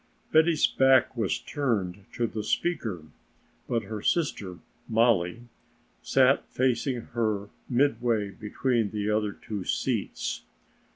[0.31, 3.03] Betty's back was turned to the speaker,
[3.69, 4.57] but her sister,
[4.89, 5.43] Mollie,
[6.01, 10.41] sat facing her midway between the other two seats.